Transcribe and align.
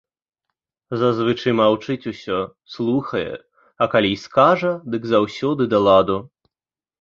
Зазвычай 1.01 1.53
маўчыць 1.59 2.09
усё, 2.11 2.37
слухае, 2.77 3.29
а 3.81 3.89
калі 3.93 4.07
й 4.15 4.23
скажа, 4.25 4.73
дык 4.97 5.03
заўсёды 5.13 5.63
да 5.77 5.85
ладу. 5.91 6.19